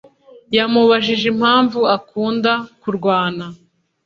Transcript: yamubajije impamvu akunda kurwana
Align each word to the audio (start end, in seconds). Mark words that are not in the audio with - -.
yamubajije 0.57 1.25
impamvu 1.33 1.79
akunda 1.97 2.51
kurwana 2.81 3.45